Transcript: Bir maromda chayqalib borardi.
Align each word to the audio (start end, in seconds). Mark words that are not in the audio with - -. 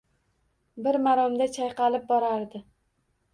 Bir 0.87 0.97
maromda 1.07 1.47
chayqalib 1.59 2.09
borardi. 2.09 2.63